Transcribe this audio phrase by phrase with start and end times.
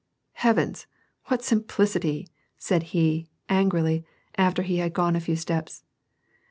[0.01, 0.87] '^ Heavens,
[1.25, 4.03] what simplicity!"* said he, angrily,
[4.35, 5.83] after he had gone a few steps.